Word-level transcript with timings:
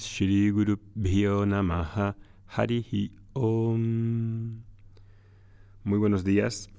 Shri 0.00 0.50
Guru 0.50 0.78
Bhyo 0.94 1.44
Namaha 1.44 2.16
Harihi 2.48 3.12
Om. 3.34 4.62
Muy 5.84 5.98
buenos 5.98 6.24
días. 6.24 6.70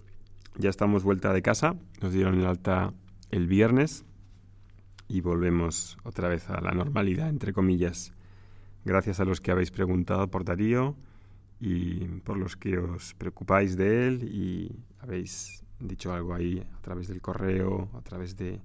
Ya 0.57 0.69
estamos 0.69 1.03
vuelta 1.03 1.31
de 1.31 1.41
casa. 1.41 1.75
Nos 2.01 2.13
dieron 2.13 2.39
el 2.39 2.45
alta 2.47 2.93
el 3.29 3.47
viernes 3.47 4.05
y 5.07 5.21
volvemos 5.21 5.97
otra 6.03 6.29
vez 6.29 6.49
a 6.49 6.61
la 6.61 6.71
normalidad, 6.71 7.29
entre 7.29 7.53
comillas. 7.53 8.13
Gracias 8.85 9.19
a 9.19 9.25
los 9.25 9.39
que 9.39 9.51
habéis 9.51 9.69
preguntado 9.69 10.27
por 10.29 10.43
Darío 10.43 10.95
y 11.59 12.05
por 12.23 12.37
los 12.37 12.57
que 12.57 12.79
os 12.79 13.13
preocupáis 13.13 13.77
de 13.77 14.07
él 14.07 14.23
y 14.23 14.75
habéis 14.99 15.63
dicho 15.79 16.11
algo 16.11 16.33
ahí 16.33 16.65
a 16.75 16.81
través 16.81 17.07
del 17.07 17.21
correo, 17.21 17.87
a 17.93 18.01
través 18.01 18.35
de 18.35 18.59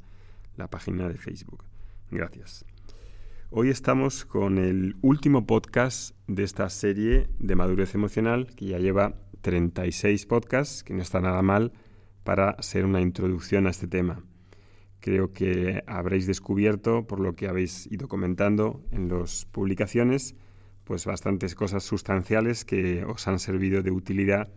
la 0.57 0.69
página 0.69 1.09
de 1.09 1.19
Facebook. 1.19 1.63
Gracias. 2.11 2.65
Hoy 3.59 3.71
estamos 3.71 4.27
con 4.27 4.59
el 4.59 4.97
último 5.01 5.47
podcast 5.47 6.15
de 6.27 6.43
esta 6.43 6.69
serie 6.69 7.31
de 7.39 7.57
madurez 7.57 7.95
emocional 7.95 8.49
que 8.55 8.67
ya 8.67 8.79
lleva 8.79 9.15
36 9.41 10.27
podcasts, 10.27 10.85
que 10.85 10.93
no 10.93 11.01
está 11.01 11.23
nada 11.23 11.41
mal 11.41 11.73
para 12.23 12.61
ser 12.63 12.85
una 12.85 13.01
introducción 13.01 13.67
a 13.67 13.71
este 13.71 13.87
tema. 13.87 14.23
Creo 15.01 15.33
que 15.33 15.83
habréis 15.87 16.27
descubierto, 16.27 17.07
por 17.07 17.19
lo 17.19 17.35
que 17.35 17.49
habéis 17.49 17.91
ido 17.91 18.09
comentando 18.09 18.85
en 18.91 19.09
las 19.09 19.47
publicaciones, 19.47 20.35
pues 20.85 21.07
bastantes 21.07 21.55
cosas 21.55 21.83
sustanciales 21.83 22.67
que 22.67 23.07
os 23.07 23.27
han 23.27 23.39
servido 23.39 23.83
de 23.83 23.91
utilidad 23.91 24.53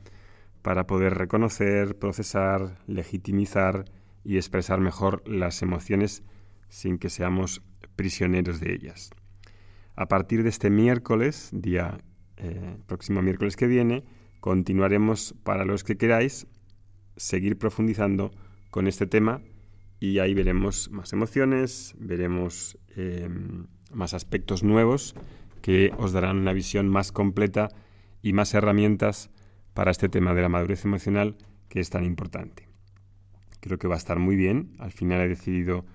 para 0.61 0.87
poder 0.87 1.13
reconocer, 1.13 1.97
procesar, 1.97 2.79
legitimizar 2.85 3.85
y 4.25 4.35
expresar 4.35 4.81
mejor 4.81 5.25
las 5.25 5.61
emociones 5.61 6.21
sin 6.69 6.97
que 6.97 7.09
seamos 7.09 7.61
prisioneros 7.95 8.59
de 8.59 8.73
ellas. 8.73 9.11
A 9.95 10.07
partir 10.07 10.43
de 10.43 10.49
este 10.49 10.69
miércoles, 10.69 11.49
día 11.51 11.99
eh, 12.37 12.77
próximo 12.87 13.21
miércoles 13.21 13.57
que 13.57 13.67
viene, 13.67 14.05
continuaremos 14.39 15.35
para 15.43 15.65
los 15.65 15.83
que 15.83 15.97
queráis 15.97 16.47
seguir 17.17 17.57
profundizando 17.57 18.31
con 18.71 18.87
este 18.87 19.07
tema 19.07 19.41
y 19.99 20.19
ahí 20.19 20.33
veremos 20.33 20.89
más 20.91 21.11
emociones, 21.11 21.95
veremos 21.99 22.77
em, 22.95 23.67
más 23.91 24.13
aspectos 24.13 24.63
nuevos 24.63 25.15
que 25.61 25.91
os 25.97 26.13
darán 26.13 26.37
una 26.37 26.53
visión 26.53 26.87
más 26.87 27.11
completa 27.11 27.67
y 28.21 28.31
más 28.31 28.53
herramientas 28.53 29.29
para 29.73 29.91
este 29.91 30.07
tema 30.07 30.33
de 30.33 30.41
la 30.41 30.49
madurez 30.49 30.85
emocional 30.85 31.35
que 31.67 31.81
es 31.81 31.89
tan 31.89 32.05
importante. 32.05 32.67
Creo 33.59 33.77
que 33.77 33.87
va 33.87 33.95
a 33.95 33.97
estar 33.97 34.19
muy 34.19 34.35
bien. 34.35 34.71
Al 34.79 34.91
final 34.91 35.21
he 35.21 35.27
decidido 35.27 35.85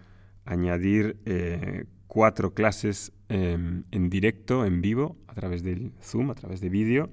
añadir 0.45 1.17
eh, 1.25 1.85
cuatro 2.07 2.55
clases 2.55 3.13
em, 3.29 3.85
en 3.91 4.11
directo, 4.11 4.65
en 4.65 4.81
vivo, 4.81 5.17
a 5.27 5.35
través 5.35 5.63
del 5.63 5.93
Zoom, 6.03 6.31
a 6.31 6.35
través 6.35 6.61
de 6.61 6.69
vídeo, 6.69 7.11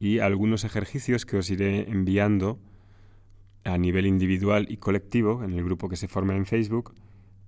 y 0.00 0.18
algunos 0.20 0.64
ejercicios 0.64 1.26
que 1.26 1.36
os 1.36 1.50
iré 1.50 1.90
enviando 1.90 2.58
a 3.64 3.76
nivel 3.78 4.06
individual 4.06 4.66
y 4.68 4.78
colectivo 4.78 5.44
en 5.44 5.52
el 5.52 5.64
grupo 5.64 5.88
que 5.88 5.96
se 5.96 6.08
forma 6.08 6.34
en 6.34 6.46
Facebook 6.46 6.94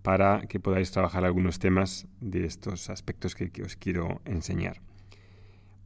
para 0.02 0.42
que 0.48 0.60
podáis 0.60 0.90
trabajar 0.90 1.24
algunos 1.24 1.58
temas 1.58 2.06
de 2.20 2.46
estos 2.46 2.90
aspectos 2.90 3.34
que, 3.34 3.50
os 3.62 3.76
quiero 3.76 4.20
enseñar. 4.24 4.80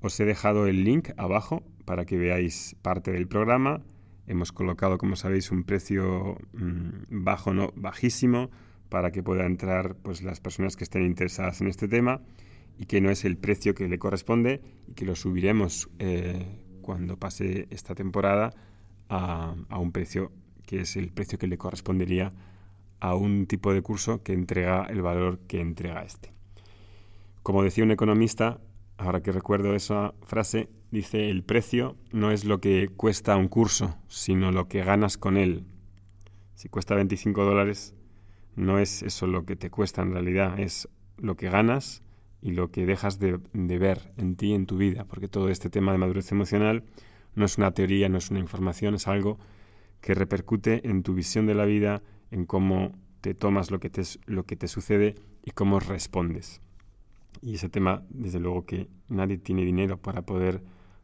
Os 0.01 0.19
he 0.21 0.25
dejado 0.25 0.67
el 0.67 0.85
link 0.85 1.11
abajo 1.17 1.63
para 1.85 2.05
que 2.05 2.19
veáis 2.19 2.77
parte 2.83 3.11
del 3.11 3.27
programa. 3.27 3.83
Hemos 4.27 4.53
colocado, 4.53 4.99
como 4.99 5.17
sabéis, 5.17 5.51
un 5.51 5.65
precio 5.65 6.39
mm, 6.53 7.25
bajo, 7.25 7.53
no 7.53 7.73
bajísimo, 7.75 8.51
para 8.95 9.11
que 9.11 9.25
puedan 9.25 9.47
entrar 9.47 9.97
pues, 9.97 10.23
las 10.23 10.39
personas 10.39 10.77
que 10.77 10.85
estén 10.85 11.03
interesadas 11.05 11.61
en 11.61 11.67
este 11.67 11.89
tema 11.89 12.21
y 12.79 12.87
que 12.87 13.01
no 13.01 13.11
es 13.11 13.25
el 13.25 13.37
precio 13.37 13.75
que 13.75 13.89
le 13.89 13.99
corresponde 13.99 14.63
y 14.87 14.93
que 14.93 15.05
lo 15.05 15.17
subiremos 15.17 15.91
eh, 15.99 16.61
cuando 16.81 17.17
pase 17.17 17.67
esta 17.71 17.97
temporada 17.97 18.55
a, 19.09 19.57
a, 19.69 19.79
un 19.81 19.91
precio 19.91 20.31
que 20.65 20.83
es 20.83 20.97
el 20.97 21.11
precio 21.11 21.41
que 21.41 21.49
le 21.49 21.59
correspondería 21.59 22.33
a 23.01 23.17
un 23.17 23.49
tipo 23.49 23.73
de 23.73 23.83
curso 23.83 24.23
que 24.23 24.33
entrega 24.33 24.85
el 24.85 25.03
valor 25.03 25.41
que 25.49 25.61
entrega 25.61 26.05
este. 26.05 26.33
Como 27.43 27.65
decía 27.65 27.83
un 27.83 27.91
economista, 27.91 28.61
ahora 28.97 29.25
que 29.25 29.33
recuerdo 29.33 29.75
esa 29.75 30.15
frase, 30.23 30.69
dice, 30.93 31.31
el 31.31 31.43
precio 31.43 31.97
no 32.13 32.31
es 32.31 32.45
lo 32.45 32.61
que 32.61 32.91
cuesta 32.95 33.35
un 33.35 33.49
curso, 33.49 33.97
sino 34.07 34.53
lo 34.53 34.69
que 34.69 34.85
ganas 34.85 35.19
con 35.19 35.37
él. 35.37 35.65
Si 36.55 36.69
cuesta 36.69 36.95
25 36.95 37.45
dólares, 37.45 37.97
no 38.57 38.79
es 38.79 39.03
eso 39.03 39.27
lo 39.27 39.45
que 39.45 39.57
te 39.57 39.71
cuesta 39.71 40.03
en 40.03 40.13
realidad, 40.13 40.59
es 40.59 40.89
lo 41.17 41.37
que 41.37 41.51
ganas 41.51 42.03
y 42.41 42.53
lo 42.53 42.71
que 42.71 42.87
dejas 42.87 43.19
de, 43.19 43.39
ver 43.53 44.13
en 44.17 44.37
ti, 44.37 44.53
en 44.53 44.67
tu 44.67 44.77
vida, 44.77 45.05
porque 45.05 45.29
todo 45.29 45.49
este 45.49 45.71
tema 45.71 45.93
de 45.93 45.99
madurez 45.99 46.31
emocional 46.31 46.85
no 47.35 47.47
es 47.47 47.59
una 47.59 47.73
teoría, 47.73 48.09
no 48.09 48.19
es 48.19 48.31
una 48.31 48.41
información, 48.41 48.95
es 48.95 49.09
algo 49.09 49.39
que 50.01 50.15
repercute 50.15 50.87
en 50.89 51.03
tu 51.03 51.15
visión 51.15 51.47
de 51.47 51.55
la 51.55 51.65
vida, 51.65 52.03
en 52.31 52.45
cómo 52.45 52.93
te 53.23 53.35
tomas 53.35 53.71
lo 53.71 53.81
que 53.81 53.89
te, 53.89 54.03
lo 54.27 54.45
que 54.45 54.57
te 54.57 54.69
sucede 54.69 55.15
y 55.43 55.53
cómo 55.53 55.81
respondes. 55.81 56.61
Y 57.41 57.55
ese 57.55 57.69
tema, 57.69 58.03
desde 58.11 58.39
luego 58.39 58.67
que 58.67 58.89
nadie 59.09 59.39
tiene 59.39 59.65
dinero 59.65 59.97
para 59.97 60.23
poder 60.23 60.63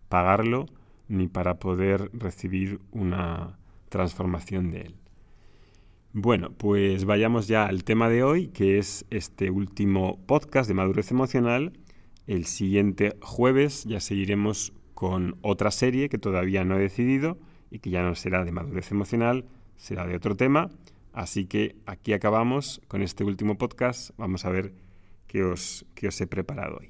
pagarlo 0.08 0.66
ni 1.08 1.28
para 1.28 1.58
poder 1.58 2.10
recibir 2.12 2.80
una 2.92 3.58
transformación 3.88 4.70
de 4.70 4.82
él. 4.82 4.94
Bueno, 6.12 6.50
pues 6.50 7.04
vayamos 7.04 7.47
ya 7.47 7.66
al 7.66 7.84
tema 7.84 8.09
de 8.09 8.25
hoy, 8.25 8.48
que 8.48 8.78
es 8.78 9.06
este 9.10 9.48
último 9.48 10.19
podcast 10.26 10.66
de 10.66 10.75
madurez 10.75 11.12
emocional. 11.12 11.72
El 12.26 12.47
siguiente 12.47 13.16
jueves 13.22 13.84
ya 13.84 14.00
seguiremos 14.00 14.72
con 14.94 15.37
otra 15.41 15.71
serie 15.71 16.09
que 16.09 16.19
todavía 16.19 16.65
no 16.65 16.76
he 16.76 16.81
decidido 16.81 17.38
y 17.71 17.78
que 17.78 17.91
ya 17.91 18.03
no 18.03 18.16
será 18.16 18.44
de 18.44 18.50
madurez 18.50 18.91
emocional, 18.91 19.44
será 19.76 20.04
de 20.04 20.16
otro 20.16 20.34
tema. 20.34 20.69
Así 21.12 21.47
que 21.47 21.76
aquí 21.87 22.12
acabamos 22.12 22.82
con 22.88 23.03
este 23.03 23.22
último 23.22 23.56
podcast. 23.56 24.10
Vamos 24.16 24.44
a 24.44 24.50
ver 24.50 24.75
qué 25.28 25.44
os, 25.44 25.87
qué 25.94 26.09
os 26.09 26.21
he 26.21 26.27
preparado 26.27 26.78
hoy. 26.78 26.88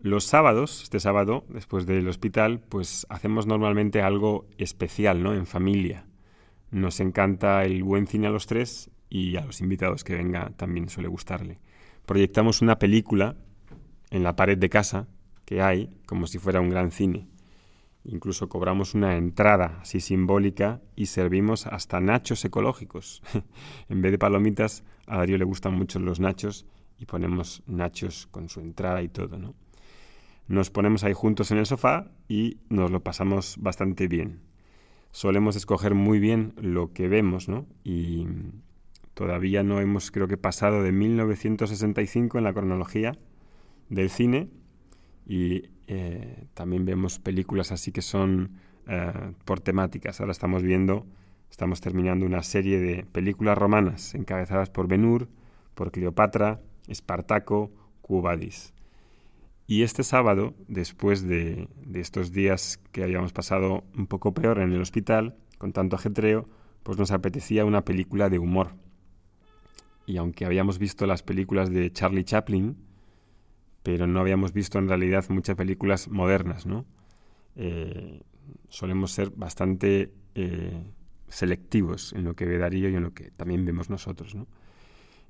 Los 0.00 0.24
sábados, 0.24 0.82
este 0.82 0.98
sábado, 0.98 1.44
después 1.50 1.86
del 1.86 2.08
hospital, 2.08 2.58
pues 2.68 3.06
hacemos 3.10 3.46
normalmente 3.46 4.02
algo 4.02 4.44
especial, 4.58 5.22
¿no? 5.22 5.34
En 5.34 5.46
familia. 5.46 6.05
Nos 6.76 7.00
encanta 7.00 7.64
el 7.64 7.82
buen 7.82 8.06
cine 8.06 8.26
a 8.26 8.30
los 8.30 8.46
tres 8.46 8.90
y 9.08 9.36
a 9.36 9.46
los 9.46 9.62
invitados 9.62 10.04
que 10.04 10.14
venga 10.14 10.50
también 10.58 10.90
suele 10.90 11.08
gustarle. 11.08 11.58
Proyectamos 12.04 12.60
una 12.60 12.78
película 12.78 13.34
en 14.10 14.22
la 14.22 14.36
pared 14.36 14.58
de 14.58 14.68
casa 14.68 15.08
que 15.46 15.62
hay, 15.62 15.88
como 16.04 16.26
si 16.26 16.38
fuera 16.38 16.60
un 16.60 16.68
gran 16.68 16.90
cine. 16.90 17.28
Incluso 18.04 18.50
cobramos 18.50 18.92
una 18.92 19.16
entrada 19.16 19.78
así 19.80 20.00
simbólica 20.00 20.82
y 20.96 21.06
servimos 21.06 21.66
hasta 21.66 21.98
nachos 22.02 22.44
ecológicos. 22.44 23.22
en 23.88 24.02
vez 24.02 24.12
de 24.12 24.18
palomitas, 24.18 24.84
a 25.06 25.16
Darío 25.16 25.38
le 25.38 25.46
gustan 25.46 25.72
mucho 25.72 25.98
los 25.98 26.20
nachos 26.20 26.66
y 26.98 27.06
ponemos 27.06 27.62
nachos 27.66 28.26
con 28.30 28.50
su 28.50 28.60
entrada 28.60 29.00
y 29.00 29.08
todo, 29.08 29.38
¿no? 29.38 29.54
Nos 30.46 30.68
ponemos 30.68 31.04
ahí 31.04 31.14
juntos 31.14 31.50
en 31.52 31.56
el 31.56 31.64
sofá 31.64 32.10
y 32.28 32.58
nos 32.68 32.90
lo 32.90 33.02
pasamos 33.02 33.56
bastante 33.58 34.08
bien 34.08 34.42
solemos 35.16 35.56
escoger 35.56 35.94
muy 35.94 36.18
bien 36.18 36.52
lo 36.60 36.92
que 36.92 37.08
vemos, 37.08 37.48
¿no? 37.48 37.64
Y 37.84 38.26
todavía 39.14 39.62
no 39.62 39.80
hemos, 39.80 40.10
creo 40.10 40.28
que, 40.28 40.36
pasado 40.36 40.82
de 40.82 40.92
1965 40.92 42.36
en 42.36 42.44
la 42.44 42.52
cronología 42.52 43.16
del 43.88 44.10
cine 44.10 44.50
y 45.26 45.70
eh, 45.86 46.44
también 46.52 46.84
vemos 46.84 47.18
películas 47.18 47.72
así 47.72 47.92
que 47.92 48.02
son 48.02 48.58
eh, 48.88 49.32
por 49.46 49.60
temáticas. 49.60 50.20
Ahora 50.20 50.32
estamos 50.32 50.62
viendo, 50.62 51.06
estamos 51.50 51.80
terminando 51.80 52.26
una 52.26 52.42
serie 52.42 52.78
de 52.78 53.06
películas 53.06 53.56
romanas 53.56 54.14
encabezadas 54.14 54.68
por 54.68 54.86
Benur, 54.86 55.30
por 55.74 55.92
Cleopatra, 55.92 56.60
Espartaco, 56.88 57.70
Cubadis. 58.02 58.74
Y 59.66 59.82
este 59.82 60.04
sábado, 60.04 60.54
después 60.68 61.26
de, 61.26 61.68
estos 61.94 62.30
días 62.32 62.80
que 62.92 63.02
habíamos 63.02 63.32
pasado 63.32 63.84
un 63.96 64.06
poco 64.06 64.32
peor 64.32 64.60
en 64.60 64.72
el 64.72 64.80
hospital, 64.80 65.36
con 65.58 65.72
tanto 65.72 65.96
ajetreo, 65.96 66.48
pues 66.84 66.98
nos 66.98 67.10
apetecía 67.10 67.64
una 67.64 67.84
película 67.84 68.28
de 68.28 68.38
humor. 68.38 68.74
Y 70.06 70.18
aunque 70.18 70.44
habíamos 70.44 70.78
visto 70.78 71.04
las 71.06 71.24
películas 71.24 71.70
de 71.70 71.92
Charlie 71.92 72.22
Chaplin, 72.22 72.76
pero 73.82 74.06
no 74.06 74.20
habíamos 74.20 74.52
visto 74.52 74.78
en 74.78 74.88
realidad 74.88 75.24
muchas 75.30 75.56
películas 75.56 76.08
modernas, 76.08 76.64
¿no? 76.64 76.86
Eh, 77.56 78.22
solemos 78.68 79.10
ser 79.10 79.30
bastante 79.30 80.12
eh, 80.36 80.84
selectivos 81.28 82.12
en 82.12 82.22
lo 82.22 82.34
que 82.34 82.46
ve 82.46 82.58
Darío 82.58 82.88
y 82.88 82.94
en 82.94 83.02
lo 83.02 83.14
que 83.14 83.32
también 83.32 83.64
vemos 83.64 83.90
nosotros, 83.90 84.36
¿no? 84.36 84.46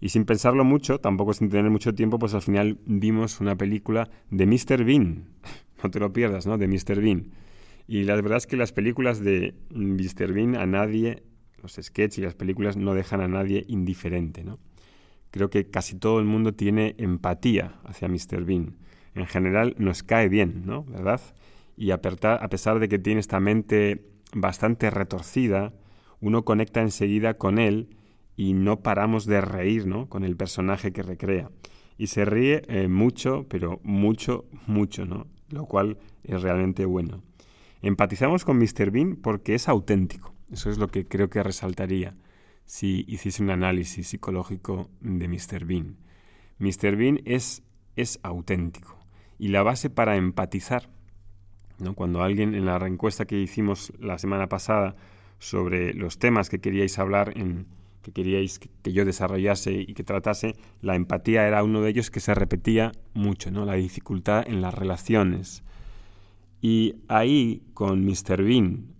Y 0.00 0.10
sin 0.10 0.24
pensarlo 0.24 0.64
mucho, 0.64 0.98
tampoco 0.98 1.32
sin 1.32 1.48
tener 1.48 1.70
mucho 1.70 1.94
tiempo, 1.94 2.18
pues 2.18 2.34
al 2.34 2.42
final 2.42 2.78
vimos 2.84 3.40
una 3.40 3.56
película 3.56 4.10
de 4.30 4.46
Mr. 4.46 4.84
Bean. 4.84 5.24
No 5.82 5.90
te 5.90 6.00
lo 6.00 6.10
pierdas, 6.10 6.46
¿no? 6.46 6.56
De 6.56 6.68
Mr. 6.68 7.02
Bean. 7.02 7.32
Y 7.86 8.04
la 8.04 8.14
verdad 8.14 8.38
es 8.38 8.46
que 8.46 8.56
las 8.56 8.72
películas 8.72 9.20
de 9.20 9.54
Mr. 9.70 10.32
Bean 10.32 10.56
a 10.56 10.64
nadie, 10.64 11.22
los 11.62 11.78
sketches 11.80 12.18
y 12.18 12.22
las 12.22 12.34
películas 12.34 12.78
no 12.78 12.94
dejan 12.94 13.20
a 13.20 13.28
nadie 13.28 13.62
indiferente, 13.68 14.42
¿no? 14.42 14.58
creo 15.36 15.50
que 15.50 15.70
casi 15.70 15.96
todo 15.96 16.18
el 16.18 16.24
mundo 16.24 16.54
tiene 16.54 16.94
empatía 16.98 17.78
hacia 17.84 18.08
Mr. 18.08 18.44
Bean. 18.44 18.76
En 19.14 19.26
general 19.26 19.74
nos 19.78 20.02
cae 20.02 20.28
bien, 20.28 20.62
¿no? 20.66 20.84
¿Verdad? 20.84 21.20
Y 21.76 21.90
a, 21.90 22.00
pesar 22.00 22.78
de 22.78 22.88
que 22.88 22.98
tiene 22.98 23.20
esta 23.20 23.38
mente 23.38 24.06
bastante 24.34 24.90
retorcida, 24.90 25.74
uno 26.20 26.44
conecta 26.44 26.80
enseguida 26.80 27.34
con 27.34 27.58
él 27.58 27.95
y 28.36 28.52
no 28.52 28.80
paramos 28.80 29.26
de 29.26 29.40
reír, 29.40 29.86
¿no? 29.86 30.08
Con 30.08 30.24
el 30.24 30.36
personaje 30.36 30.92
que 30.92 31.02
recrea. 31.02 31.50
Y 31.98 32.08
se 32.08 32.24
ríe 32.24 32.62
eh, 32.68 32.88
mucho, 32.88 33.46
pero 33.48 33.80
mucho, 33.82 34.44
mucho, 34.66 35.06
¿no? 35.06 35.26
Lo 35.48 35.64
cual 35.66 35.98
es 36.24 36.42
realmente 36.42 36.84
bueno. 36.84 37.22
Empatizamos 37.82 38.44
con 38.44 38.58
Mr. 38.58 38.90
Bean 38.90 39.16
porque 39.16 39.54
es 39.54 39.68
auténtico. 39.68 40.34
Eso 40.50 40.70
es 40.70 40.78
lo 40.78 40.88
que 40.88 41.06
creo 41.06 41.30
que 41.30 41.42
resaltaría 41.42 42.14
si 42.66 43.04
hiciese 43.08 43.42
un 43.42 43.50
análisis 43.50 44.08
psicológico 44.08 44.90
de 45.00 45.28
Mr. 45.28 45.64
Bean. 45.64 45.96
Mr. 46.58 46.96
Bean 46.96 47.20
es, 47.24 47.62
es 47.94 48.18
auténtico. 48.22 48.98
Y 49.38 49.48
la 49.48 49.62
base 49.62 49.88
para 49.88 50.16
empatizar, 50.16 50.88
¿no? 51.78 51.94
cuando 51.94 52.22
alguien 52.22 52.54
en 52.54 52.66
la 52.66 52.76
encuesta 52.86 53.24
que 53.24 53.38
hicimos 53.38 53.92
la 53.98 54.18
semana 54.18 54.48
pasada 54.48 54.96
sobre 55.38 55.94
los 55.94 56.18
temas 56.18 56.48
que 56.48 56.60
queríais 56.60 56.98
hablar, 56.98 57.32
en, 57.36 57.66
que 58.06 58.12
queríais 58.12 58.60
que, 58.60 58.92
yo 58.92 59.04
desarrollase 59.04 59.72
y 59.72 59.94
que 59.94 60.04
tratase, 60.04 60.54
la 60.80 60.94
empatía 60.94 61.48
era 61.48 61.64
uno 61.64 61.82
de 61.82 61.90
ellos 61.90 62.08
que 62.08 62.20
se 62.20 62.36
repetía 62.36 62.92
mucho, 63.14 63.50
¿no? 63.50 63.64
la 63.64 63.74
dificultad 63.74 64.44
en 64.46 64.60
las 64.60 64.72
relaciones. 64.72 65.64
Y 66.62 66.94
ahí, 67.08 67.64
con 67.74 68.04
Mr. 68.04 68.44
Bean, 68.44 68.94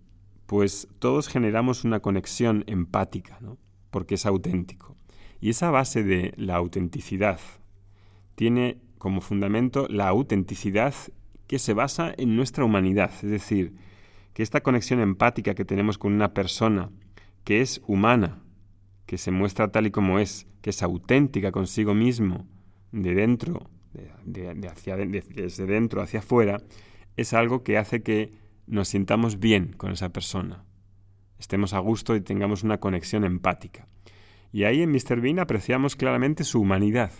pues 0.47 0.89
todos 0.99 1.29
generamos 1.29 1.85
una 1.85 2.01
conexión 2.01 2.65
empática, 2.67 3.39
¿no? 3.41 3.59
porque 3.93 4.17
es 4.17 4.27
auténtico. 4.27 4.97
Y 5.41 5.51
esa 5.51 5.71
base 5.71 6.03
de 6.03 6.35
la 6.37 6.57
autenticidad 6.57 7.39
tiene 8.35 8.81
como 8.99 9.21
fundamento 9.21 9.87
la 9.89 10.09
autenticidad 10.09 10.95
que 11.47 11.61
se 11.61 11.75
basa 11.75 12.13
en 12.19 12.35
nuestra 12.35 12.65
humanidad, 12.65 13.13
es 13.23 13.31
decir, 13.31 13.77
que 14.33 14.43
esta 14.43 14.63
conexión 14.63 14.99
empática 14.99 15.55
que 15.55 15.65
tenemos 15.65 15.97
con 15.97 16.13
una 16.13 16.35
persona 16.35 16.91
que 17.45 17.61
es 17.61 17.81
humana, 17.87 18.43
que 19.07 19.19
se 19.19 19.31
muestra 19.31 19.71
tal 19.71 19.87
y 19.87 19.91
como 19.91 20.19
es, 20.19 20.47
que 20.61 20.71
es 20.71 20.83
auténtica 20.83 21.53
consigo 21.53 21.95
mismo, 21.95 22.47
de 22.93 23.15
dentro, 23.15 23.71
de, 24.25 24.69
hacia, 24.69 24.97
desde 24.97 25.67
dentro 25.67 26.03
hacia 26.03 26.21
afuera, 26.21 26.59
es 27.17 27.33
algo 27.33 27.63
que 27.63 27.79
hace 27.79 28.03
que 28.03 28.33
nos 28.67 28.89
sintamos 28.89 29.39
bien 29.39 29.73
con 29.77 29.93
esa 29.93 30.11
persona, 30.11 30.65
estemos 31.39 31.73
a 31.73 31.79
gusto 31.79 32.17
y 32.17 32.21
tengamos 32.21 32.63
una 32.63 32.79
conexión 32.79 33.25
empática. 33.25 33.87
Y 34.53 34.65
ahí 34.65 34.83
en 34.83 34.91
Mr. 34.91 35.21
Bean 35.21 35.39
apreciamos 35.39 35.97
claramente 35.97 36.45
su 36.45 36.61
humanidad. 36.61 37.13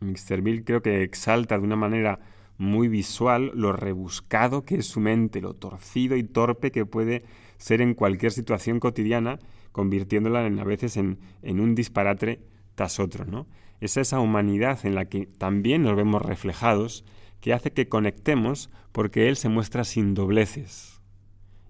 Mr. 0.00 0.42
Bean 0.42 0.62
creo 0.62 0.82
que 0.82 1.02
exalta 1.02 1.58
de 1.58 1.64
una 1.64 1.76
manera 1.76 2.20
muy 2.56 2.88
visual 2.88 3.50
lo 3.54 3.72
rebuscado 3.72 4.64
que 4.64 4.76
es 4.76 4.86
su 4.86 5.00
mente, 5.00 5.40
lo 5.40 5.54
torcido 5.54 6.16
y 6.16 6.22
torpe 6.22 6.70
que 6.70 6.86
puede 6.86 7.24
ser 7.56 7.80
en 7.80 7.94
cualquier 7.94 8.32
situación 8.32 8.78
cotidiana, 8.80 9.38
convirtiéndola 9.74 10.46
en, 10.46 10.60
a 10.60 10.64
veces 10.64 10.96
en, 10.96 11.18
en 11.42 11.58
un 11.58 11.74
disparate 11.74 12.40
tras 12.76 13.00
otro. 13.00 13.24
¿no? 13.24 13.48
Es 13.80 13.96
esa 13.96 14.20
humanidad 14.20 14.86
en 14.86 14.94
la 14.94 15.06
que 15.06 15.26
también 15.26 15.82
nos 15.82 15.96
vemos 15.96 16.22
reflejados 16.22 17.04
que 17.40 17.52
hace 17.52 17.72
que 17.72 17.88
conectemos 17.88 18.70
porque 18.92 19.28
Él 19.28 19.34
se 19.34 19.48
muestra 19.48 19.82
sin 19.82 20.14
dobleces. 20.14 21.02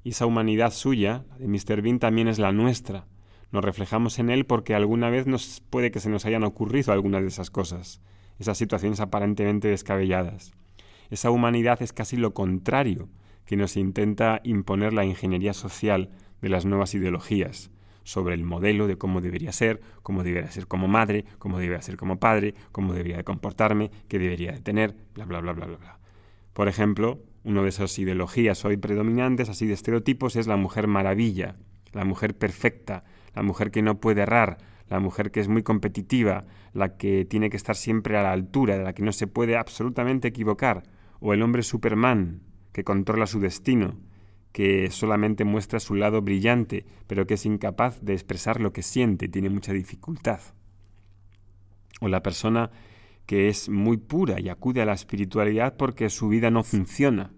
Y 0.05 0.11
esa 0.11 0.27
humanidad 0.27 0.71
suya, 0.71 1.25
de 1.39 1.49
Mr. 1.49 1.81
Bean, 1.81 1.99
también 1.99 2.29
es 2.29 2.39
la 2.39 2.53
nuestra. 2.53 3.07
Nos 3.51 3.65
reflejamos 3.65 4.19
en 4.19 4.29
Él 4.29 4.45
porque 4.45 4.75
alguna 4.75 5.09
vez 5.09 5.27
nos 5.27 5.63
puede 5.71 5.91
que 5.91 6.01
se 6.01 6.11
nos 6.11 6.27
hayan 6.27 6.45
ocurrido 6.45 6.93
algunas 6.93 7.23
de 7.23 7.29
esas 7.29 7.51
cosas, 7.51 8.03
esas 8.39 8.59
situaciones 8.59 9.01
aparentemente 9.01 9.69
descabelladas. 9.69 10.53
Esa 11.09 11.31
humanidad 11.31 11.81
es 11.81 11.95
casi 11.95 12.19
lo 12.19 12.35
contrario 12.35 13.09
que 13.47 13.57
nos 13.57 13.79
intenta 13.79 14.43
imponer 14.45 14.93
la 14.93 15.07
ingeniería 15.07 15.55
social 15.55 16.11
de 16.43 16.51
las 16.51 16.67
nuevas 16.67 16.95
ideologías, 16.95 17.71
sobre 18.05 18.35
el 18.35 18.45
modelo 18.45 18.87
de 18.87 18.97
cómo 18.97 19.21
debería 19.21 19.53
ser, 19.53 19.81
cómo 20.03 20.23
debería 20.23 20.51
ser 20.51 20.67
como 20.69 20.87
madre, 20.87 21.25
cómo 21.39 21.59
debería 21.59 21.83
ser 21.83 21.97
como 21.97 22.21
padre, 22.21 22.55
cómo 22.71 22.93
debería 22.93 23.17
de 23.17 23.25
comportarme, 23.25 23.91
qué 24.09 24.19
debería 24.19 24.53
de 24.53 24.61
tener, 24.61 24.95
bla, 25.15 25.25
bla, 25.25 25.41
bla, 25.41 25.53
bla, 25.53 25.67
bla, 25.67 25.77
bla. 25.79 25.99
Por 26.53 26.69
ejemplo, 26.69 27.21
una 27.43 27.63
de 27.63 27.69
esas 27.69 27.99
ideologías 27.99 28.65
hoy 28.65 28.77
predominantes, 28.77 29.49
así 29.49 29.67
de 29.67 29.75
estereotipos, 29.75 30.37
es 30.37 30.47
la 30.47 30.57
mujer 30.57 30.87
maravilla, 30.87 31.57
la 31.93 32.05
mujer 32.05 32.37
perfecta, 32.37 33.03
la 33.35 33.43
mujer 33.43 33.71
que 33.71 33.83
no 33.83 34.01
puede 34.01 34.23
errar, 34.23 34.59
la 34.89 35.01
mujer 35.01 35.31
que 35.31 35.41
es 35.41 35.49
muy 35.49 35.63
competitiva, 35.63 36.45
la 36.73 36.97
que 36.97 37.25
tiene 37.25 37.51
que 37.51 37.57
estar 37.57 37.77
siempre 37.77 38.17
a 38.17 38.23
la 38.23 38.33
altura, 38.33 38.79
de 38.79 38.85
la 38.85 38.93
que 38.93 39.03
no 39.03 39.13
se 39.13 39.27
puede 39.27 39.57
absolutamente 39.57 40.29
equivocar, 40.29 40.85
o 41.21 41.33
el 41.33 41.43
hombre 41.43 41.63
Superman, 41.63 42.43
que 42.73 42.85
controla 42.85 43.27
su 43.27 43.41
destino, 43.41 43.97
que 44.55 44.89
solamente 44.93 45.45
muestra 45.45 45.81
su 45.81 45.97
lado 45.97 46.23
brillante, 46.23 46.87
pero 47.09 47.27
que 47.27 47.35
es 47.35 47.45
incapaz 47.45 48.01
de 48.03 48.13
expresar 48.13 48.61
lo 48.61 48.73
que 48.73 48.83
siente, 48.83 49.27
tiene 49.27 49.51
mucha 49.51 49.73
dificultad. 49.73 50.39
O 52.01 52.07
la 52.07 52.23
persona 52.23 52.71
que 53.27 53.49
es 53.49 53.69
muy 53.69 53.97
pura 53.97 54.41
y 54.41 54.49
acude 54.51 54.81
a 54.81 54.85
la 54.85 54.93
espiritualidad 54.93 55.77
porque 55.77 56.09
su 56.09 56.29
vida 56.29 56.53
no 56.53 56.63
funciona. 56.63 57.33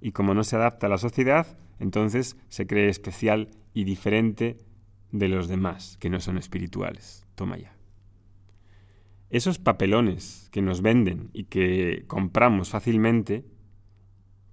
Y 0.00 0.12
como 0.12 0.32
no 0.32 0.44
se 0.44 0.54
adapta 0.54 0.86
a 0.86 0.90
la 0.90 0.98
sociedad, 0.98 1.58
entonces 1.80 2.36
se 2.50 2.68
cree 2.68 2.88
especial 2.88 3.50
y 3.72 3.82
diferente 3.82 4.58
de 5.10 5.26
los 5.26 5.48
demás, 5.48 5.96
que 5.98 6.08
no 6.08 6.20
son 6.20 6.38
espirituales. 6.38 7.26
Toma 7.34 7.58
ya. 7.58 7.74
Esos 9.28 9.58
papelones 9.58 10.50
que 10.52 10.62
nos 10.62 10.82
venden 10.82 11.30
y 11.32 11.46
que 11.46 12.04
compramos 12.06 12.70
fácilmente 12.70 13.44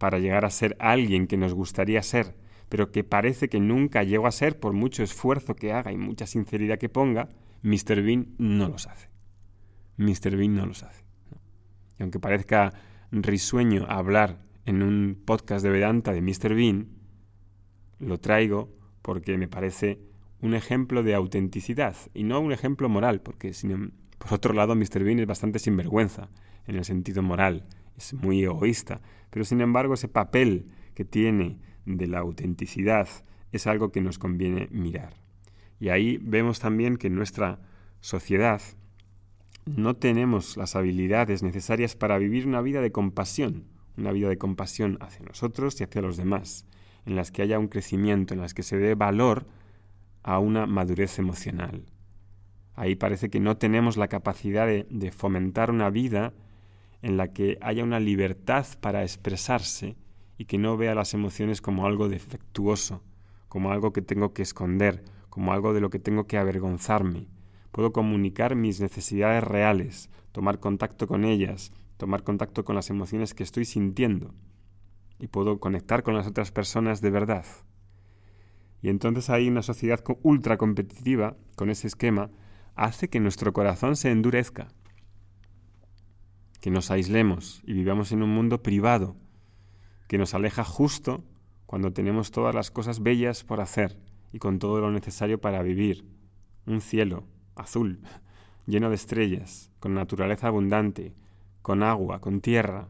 para 0.02 0.18
llegar 0.18 0.46
a 0.46 0.50
ser 0.50 0.76
alguien 0.80 1.28
que 1.28 1.38
nos 1.38 1.54
gustaría 1.54 2.02
ser, 2.02 2.36
pero 2.70 2.92
que 2.92 3.04
parece 3.04 3.50
que 3.50 3.60
nunca 3.60 4.02
llego 4.02 4.26
a 4.26 4.32
ser 4.32 4.60
por 4.60 4.74
mucho 4.74 5.04
esfuerzo 5.04 5.56
que 5.56 5.74
haga 5.74 5.92
y 5.92 5.98
mucha 5.98 6.26
sinceridad 6.26 6.80
que 6.80 6.90
ponga, 6.90 7.30
Mr. 7.62 8.02
Bean 8.02 8.34
no 8.40 8.68
los 8.68 8.88
hace. 8.88 9.10
Mr. 9.98 10.36
Bean 10.38 10.56
no 10.56 10.66
los 10.66 10.82
hace. 10.82 11.04
Y 12.00 12.02
aunque 12.02 12.20
parezca 12.20 12.74
risueño 13.12 13.86
hablar 13.90 14.42
en 14.66 14.82
un 14.82 15.22
podcast 15.24 15.64
de 15.64 15.70
Vedanta 15.70 16.14
de 16.14 16.24
Mr. 16.24 16.56
Bean, 16.56 16.88
lo 18.00 18.20
traigo 18.20 18.74
porque 19.04 19.38
me 19.38 19.48
parece 19.48 20.00
un 20.42 20.56
ejemplo 20.56 21.04
de 21.04 21.14
autenticidad 21.14 21.96
y 22.16 22.24
no 22.24 22.40
un 22.40 22.54
ejemplo 22.54 22.90
moral, 22.90 23.22
porque 23.22 23.52
por 24.18 24.34
otro 24.34 24.56
lado 24.56 24.74
Mr. 24.74 25.04
Bean 25.04 25.20
es 25.20 25.28
bastante 25.28 25.60
sinvergüenza 25.60 26.32
en 26.66 26.78
el 26.78 26.86
sentido 26.86 27.22
moral 27.22 27.68
es 28.02 28.14
muy 28.14 28.44
egoísta, 28.44 29.02
pero 29.30 29.46
sin 29.46 29.62
embargo 29.62 29.94
ese 29.94 30.08
papel 30.08 30.66
que 30.94 31.06
tiene 31.06 31.60
de 31.86 32.08
la 32.08 32.20
autenticidad 32.20 33.08
es 33.52 33.68
algo 33.68 33.92
que 33.92 34.02
nos 34.02 34.18
conviene 34.18 34.68
mirar. 34.72 35.14
Y 35.80 35.90
ahí 35.90 36.18
vemos 36.22 36.60
también 36.60 36.98
que 36.98 37.08
en 37.08 37.16
nuestra 37.16 37.60
sociedad 38.00 38.62
no 39.66 39.96
tenemos 39.96 40.58
las 40.58 40.76
habilidades 40.76 41.44
necesarias 41.44 41.96
para 41.96 42.18
vivir 42.18 42.48
una 42.48 42.62
vida 42.62 42.82
de 42.82 42.92
compasión, 42.92 43.66
una 43.98 44.12
vida 44.12 44.30
de 44.30 44.38
compasión 44.38 44.98
hacia 45.02 45.26
nosotros 45.26 45.80
y 45.80 45.84
hacia 45.84 46.02
los 46.02 46.18
demás, 46.18 46.66
en 47.06 47.16
las 47.16 47.32
que 47.32 47.42
haya 47.42 47.60
un 47.60 47.68
crecimiento, 47.68 48.34
en 48.34 48.42
las 48.42 48.54
que 48.54 48.64
se 48.64 48.78
dé 48.78 48.96
valor 48.96 49.46
a 50.24 50.40
una 50.40 50.66
madurez 50.66 51.20
emocional. 51.20 51.86
Ahí 52.76 52.96
parece 52.96 53.30
que 53.30 53.40
no 53.40 53.58
tenemos 53.58 53.98
la 53.98 54.08
capacidad 54.08 54.66
de, 54.66 54.88
de 54.90 55.12
fomentar 55.12 55.72
una 55.72 55.90
vida 55.90 56.34
en 57.02 57.18
la 57.18 57.34
que 57.34 57.58
haya 57.62 57.84
una 57.84 58.00
libertad 58.00 58.66
para 58.80 59.04
expresarse 59.04 59.96
y 60.38 60.46
que 60.46 60.58
no 60.58 60.78
vea 60.78 60.96
las 60.96 61.14
emociones 61.14 61.62
como 61.62 61.86
algo 61.86 62.10
defectuoso, 62.10 63.04
como 63.48 63.72
algo 63.72 63.94
que 63.94 64.02
tengo 64.02 64.34
que 64.34 64.42
esconder, 64.42 65.04
como 65.30 65.54
algo 65.54 65.74
de 65.74 65.82
lo 65.82 65.90
que 65.90 66.00
tengo 66.00 66.26
que 66.26 66.38
avergonzarme. 66.38 67.28
Puedo 67.72 67.92
comunicar 67.94 68.56
mis 68.56 68.82
necesidades 68.82 69.44
reales, 69.44 70.10
tomar 70.32 70.60
contacto 70.60 71.08
con 71.08 71.26
ellas, 71.26 71.72
tomar 71.98 72.24
contacto 72.24 72.66
con 72.66 72.76
las 72.76 72.90
emociones 72.90 73.34
que 73.34 73.44
estoy 73.44 73.66
sintiendo 73.66 74.34
y 75.20 75.28
puedo 75.28 75.60
conectar 75.60 76.04
con 76.04 76.16
las 76.16 76.28
otras 76.28 76.52
personas 76.52 77.02
de 77.02 77.12
verdad. 77.12 77.46
Y 78.82 78.90
entonces 78.90 79.30
hay 79.30 79.48
una 79.48 79.62
sociedad 79.62 80.04
ultra 80.24 80.58
competitiva 80.58 81.38
con 81.56 81.70
ese 81.70 81.88
esquema 81.88 82.32
hace 82.76 83.10
que 83.10 83.20
nuestro 83.20 83.54
corazón 83.54 83.96
se 83.96 84.10
endurezca 84.10 84.70
que 86.62 86.72
nos 86.72 86.92
aislemos 86.92 87.62
y 87.66 87.74
vivamos 87.74 88.12
en 88.12 88.24
un 88.24 88.30
mundo 88.30 88.64
privado, 88.64 89.18
que 90.08 90.18
nos 90.18 90.34
aleja 90.34 90.64
justo 90.64 91.24
cuando 91.66 91.92
tenemos 91.92 92.32
todas 92.32 92.54
las 92.54 92.70
cosas 92.70 93.02
bellas 93.02 93.44
por 93.44 93.60
hacer 93.62 93.98
y 94.32 94.40
con 94.40 94.60
todo 94.60 94.80
lo 94.80 94.92
necesario 94.92 95.42
para 95.42 95.64
vivir. 95.64 96.06
Un 96.66 96.80
cielo 96.82 97.26
azul, 97.56 98.00
lleno 98.68 98.90
de 98.90 98.96
estrellas, 98.96 99.72
con 99.80 99.94
naturaleza 99.94 100.48
abundante, 100.48 101.14
con 101.62 101.82
agua, 101.84 102.22
con 102.22 102.42
tierra. 102.42 102.88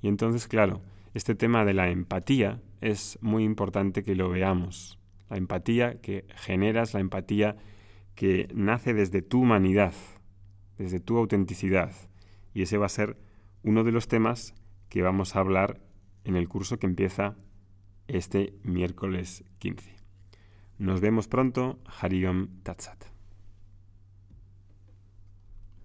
Y 0.00 0.08
entonces, 0.08 0.46
claro, 0.46 0.80
este 1.14 1.34
tema 1.34 1.64
de 1.64 1.74
la 1.74 1.90
empatía 1.90 2.60
es 2.80 3.18
muy 3.20 3.42
importante 3.42 4.04
que 4.04 4.14
lo 4.14 4.30
veamos. 4.30 4.98
La 5.28 5.36
empatía 5.36 6.00
que 6.00 6.24
generas, 6.36 6.94
la 6.94 7.00
empatía 7.00 7.56
que 8.14 8.48
nace 8.54 8.94
desde 8.94 9.22
tu 9.22 9.42
humanidad, 9.42 9.94
desde 10.78 11.00
tu 11.00 11.18
autenticidad. 11.18 11.92
Y 12.58 12.62
ese 12.62 12.76
va 12.76 12.86
a 12.86 12.88
ser 12.88 13.16
uno 13.62 13.84
de 13.84 13.92
los 13.92 14.08
temas 14.08 14.52
que 14.88 15.00
vamos 15.00 15.36
a 15.36 15.38
hablar 15.38 15.80
en 16.24 16.34
el 16.34 16.48
curso 16.48 16.80
que 16.80 16.88
empieza 16.88 17.36
este 18.08 18.52
miércoles 18.64 19.44
15. 19.58 19.94
Nos 20.76 21.00
vemos 21.00 21.28
pronto. 21.28 21.78
Hariom 22.00 22.64
Tatsat. 22.64 23.17